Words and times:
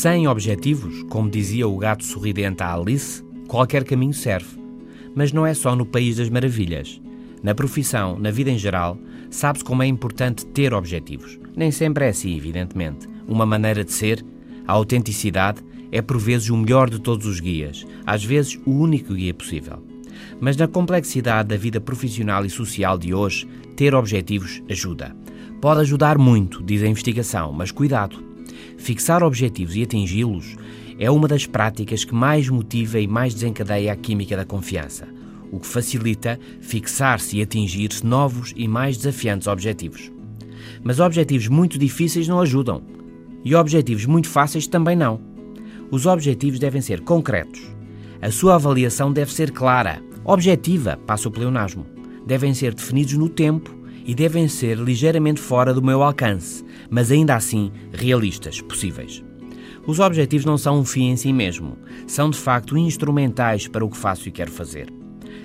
Sem 0.00 0.28
objetivos, 0.28 1.02
como 1.08 1.28
dizia 1.28 1.66
o 1.66 1.76
gato 1.76 2.04
sorridente 2.04 2.62
à 2.62 2.72
Alice, 2.72 3.20
qualquer 3.48 3.82
caminho 3.82 4.14
serve. 4.14 4.56
Mas 5.12 5.32
não 5.32 5.44
é 5.44 5.52
só 5.52 5.74
no 5.74 5.84
País 5.84 6.18
das 6.18 6.28
Maravilhas. 6.28 7.02
Na 7.42 7.52
profissão, 7.52 8.16
na 8.16 8.30
vida 8.30 8.48
em 8.48 8.56
geral, 8.56 8.96
sabe-se 9.28 9.64
como 9.64 9.82
é 9.82 9.88
importante 9.88 10.46
ter 10.46 10.72
objetivos. 10.72 11.36
Nem 11.56 11.72
sempre 11.72 12.04
é 12.04 12.10
assim, 12.10 12.36
evidentemente. 12.36 13.08
Uma 13.26 13.44
maneira 13.44 13.82
de 13.82 13.90
ser, 13.90 14.24
a 14.68 14.72
autenticidade, 14.72 15.64
é 15.90 16.00
por 16.00 16.16
vezes 16.16 16.48
o 16.48 16.56
melhor 16.56 16.88
de 16.88 17.00
todos 17.00 17.26
os 17.26 17.40
guias, 17.40 17.84
às 18.06 18.24
vezes 18.24 18.56
o 18.64 18.70
único 18.70 19.14
guia 19.14 19.34
possível. 19.34 19.82
Mas 20.40 20.56
na 20.56 20.68
complexidade 20.68 21.48
da 21.48 21.56
vida 21.56 21.80
profissional 21.80 22.44
e 22.44 22.50
social 22.50 22.96
de 22.96 23.12
hoje, 23.12 23.48
ter 23.74 23.96
objetivos 23.96 24.62
ajuda. 24.70 25.16
Pode 25.60 25.80
ajudar 25.80 26.18
muito, 26.18 26.62
diz 26.62 26.84
a 26.84 26.86
investigação, 26.86 27.52
mas 27.52 27.72
cuidado. 27.72 28.27
Fixar 28.76 29.22
objetivos 29.22 29.76
e 29.76 29.82
atingi-los 29.82 30.56
é 30.98 31.10
uma 31.10 31.28
das 31.28 31.46
práticas 31.46 32.04
que 32.04 32.14
mais 32.14 32.48
motiva 32.48 32.98
e 32.98 33.06
mais 33.06 33.34
desencadeia 33.34 33.92
a 33.92 33.96
química 33.96 34.36
da 34.36 34.44
confiança, 34.44 35.06
o 35.52 35.60
que 35.60 35.66
facilita 35.66 36.38
fixar-se 36.60 37.38
e 37.38 37.42
atingir-se 37.42 38.04
novos 38.04 38.52
e 38.56 38.66
mais 38.66 38.96
desafiantes 38.96 39.46
objetivos. 39.46 40.10
Mas 40.82 40.98
objetivos 41.00 41.48
muito 41.48 41.78
difíceis 41.78 42.26
não 42.26 42.40
ajudam. 42.40 42.82
E 43.44 43.54
objetivos 43.54 44.04
muito 44.06 44.28
fáceis 44.28 44.66
também 44.66 44.96
não. 44.96 45.20
Os 45.90 46.04
objetivos 46.06 46.58
devem 46.58 46.80
ser 46.80 47.00
concretos. 47.00 47.62
A 48.20 48.30
sua 48.30 48.56
avaliação 48.56 49.12
deve 49.12 49.32
ser 49.32 49.52
clara, 49.52 50.02
objetiva, 50.24 50.98
passa 51.06 51.28
o 51.28 51.32
pleonasmo. 51.32 51.86
Devem 52.26 52.52
ser 52.52 52.74
definidos 52.74 53.14
no 53.14 53.28
tempo 53.28 53.77
e 54.08 54.14
devem 54.14 54.48
ser 54.48 54.78
ligeiramente 54.78 55.38
fora 55.38 55.74
do 55.74 55.82
meu 55.82 56.02
alcance, 56.02 56.64
mas 56.88 57.12
ainda 57.12 57.36
assim 57.36 57.70
realistas, 57.92 58.58
possíveis. 58.62 59.22
Os 59.86 60.00
objetivos 60.00 60.46
não 60.46 60.56
são 60.56 60.80
um 60.80 60.84
fim 60.84 61.10
em 61.10 61.16
si 61.16 61.30
mesmo, 61.30 61.76
são 62.06 62.30
de 62.30 62.38
facto 62.38 62.76
instrumentais 62.78 63.68
para 63.68 63.84
o 63.84 63.90
que 63.90 63.98
faço 63.98 64.26
e 64.26 64.32
quero 64.32 64.50
fazer. 64.50 64.90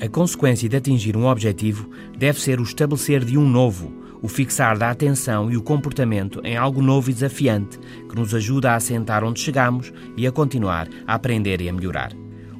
A 0.00 0.08
consequência 0.08 0.68
de 0.70 0.76
atingir 0.76 1.18
um 1.18 1.26
objetivo 1.26 1.90
deve 2.16 2.40
ser 2.40 2.58
o 2.58 2.62
estabelecer 2.62 3.22
de 3.26 3.36
um 3.36 3.46
novo, 3.46 3.92
o 4.22 4.28
fixar 4.28 4.78
da 4.78 4.90
atenção 4.90 5.50
e 5.50 5.56
o 5.56 5.62
comportamento 5.62 6.40
em 6.42 6.56
algo 6.56 6.80
novo 6.80 7.10
e 7.10 7.12
desafiante, 7.12 7.78
que 8.08 8.16
nos 8.16 8.34
ajuda 8.34 8.72
a 8.72 8.76
assentar 8.76 9.22
onde 9.22 9.40
chegamos 9.40 9.92
e 10.16 10.26
a 10.26 10.32
continuar 10.32 10.88
a 11.06 11.14
aprender 11.14 11.60
e 11.60 11.68
a 11.68 11.72
melhorar. 11.72 12.12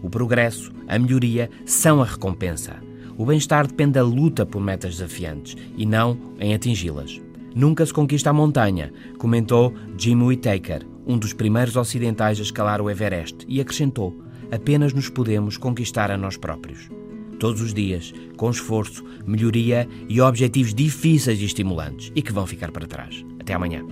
O 0.03 0.11
progresso, 0.11 0.71
a 0.87 0.99
melhoria, 0.99 1.49
são 1.65 2.03
a 2.03 2.05
recompensa. 2.05 2.86
O 3.17 3.25
bem-estar 3.25 3.67
depende 3.67 3.92
da 3.92 4.03
luta 4.03 4.45
por 4.45 4.61
metas 4.61 4.97
desafiantes 4.97 5.56
e 5.77 5.86
não 5.86 6.19
em 6.39 6.55
atingi-las. 6.55 7.20
Nunca 7.55 7.86
se 7.86 7.92
conquista 7.92 8.31
a 8.31 8.33
montanha, 8.33 8.92
comentou 9.19 9.72
Jim 9.97 10.22
Whittaker, 10.22 10.86
um 11.06 11.17
dos 11.17 11.33
primeiros 11.33 11.77
ocidentais 11.77 12.39
a 12.39 12.42
escalar 12.42 12.83
o 12.83 12.91
Everest, 12.91 13.47
e 13.48 13.61
acrescentou: 13.61 14.14
apenas 14.50 14.92
nos 14.92 15.09
podemos 15.09 15.56
conquistar 15.56 16.11
a 16.11 16.17
nós 16.17 16.37
próprios 16.37 16.91
todos 17.39 17.61
os 17.61 17.72
dias, 17.72 18.12
com 18.37 18.50
esforço, 18.50 19.05
melhoria 19.27 19.89
e 20.09 20.20
objetivos 20.20 20.75
difíceis 20.75 21.41
e 21.41 21.44
estimulantes 21.44 22.12
e 22.14 22.22
que 22.22 22.33
vão 22.33 22.47
ficar 22.47 22.70
para 22.70 22.87
trás. 22.87 23.25
Até 23.39 23.55
amanhã. 23.55 23.83